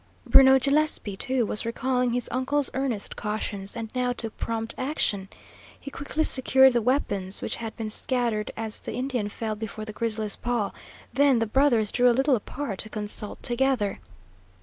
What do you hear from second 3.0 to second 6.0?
cautions, and now took prompt action. He